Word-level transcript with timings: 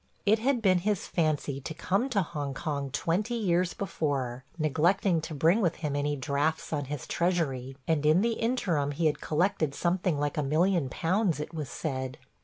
It 0.25 0.39
had 0.39 0.63
been 0.63 0.79
his 0.79 1.05
fancy 1.05 1.61
to 1.61 1.75
come 1.75 2.09
to 2.09 2.23
Hong 2.23 2.55
Kong 2.55 2.89
twenty 2.89 3.35
years 3.35 3.75
before, 3.75 4.43
neglecting 4.57 5.21
to 5.21 5.35
bring 5.35 5.61
with 5.61 5.75
him 5.75 5.95
any 5.95 6.15
drafts 6.15 6.73
on 6.73 6.85
his 6.85 7.05
treasury, 7.05 7.77
and 7.87 8.03
in 8.03 8.21
the 8.21 8.33
interim 8.33 8.93
he 8.93 9.05
had 9.05 9.21
collected 9.21 9.75
something 9.75 10.19
like 10.19 10.37
a 10.39 10.41
million 10.41 10.89
pounds 10.89 11.39
it 11.39 11.53
was 11.53 11.69
said. 11.69 12.17